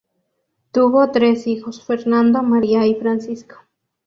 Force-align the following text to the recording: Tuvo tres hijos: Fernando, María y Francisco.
Tuvo 0.71 1.11
tres 1.11 1.45
hijos: 1.45 1.85
Fernando, 1.85 2.41
María 2.41 2.87
y 2.87 2.95
Francisco. 2.95 3.57